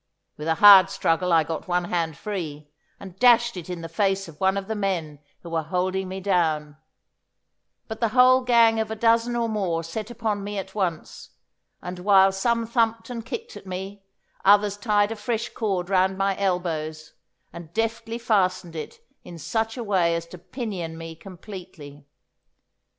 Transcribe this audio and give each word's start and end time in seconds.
With 0.35 0.47
a 0.47 0.55
hard 0.55 0.89
struggle 0.89 1.31
I 1.31 1.43
got 1.43 1.67
one 1.67 1.83
hand 1.83 2.17
free, 2.17 2.71
and 2.99 3.19
dashed 3.19 3.55
it 3.55 3.69
in 3.69 3.81
the 3.81 3.87
face 3.87 4.27
of 4.27 4.39
one 4.41 4.57
of 4.57 4.67
the 4.67 4.73
men 4.73 5.19
who 5.43 5.51
were 5.51 5.61
holding 5.61 6.07
me 6.07 6.19
down; 6.19 6.77
but 7.87 7.99
the 7.99 8.07
whole 8.09 8.41
gang 8.41 8.79
of 8.79 8.89
a 8.89 8.95
dozen 8.95 9.35
or 9.35 9.47
more 9.47 9.83
set 9.83 10.09
upon 10.09 10.43
me 10.43 10.57
at 10.57 10.73
once, 10.73 11.29
and 11.83 11.99
while 11.99 12.31
some 12.31 12.65
thumped 12.65 13.11
and 13.11 13.27
kicked 13.27 13.55
at 13.55 13.67
me, 13.67 14.01
others 14.43 14.75
tied 14.75 15.11
a 15.11 15.15
fresh 15.15 15.49
cord 15.49 15.87
round 15.87 16.17
my 16.17 16.35
elbows, 16.35 17.13
and 17.53 17.71
deftly 17.71 18.17
fastened 18.17 18.75
it 18.75 19.05
in 19.23 19.37
such 19.37 19.77
a 19.77 19.83
way 19.83 20.15
as 20.15 20.25
to 20.25 20.39
pinion 20.39 20.97
me 20.97 21.15
completely. 21.15 22.07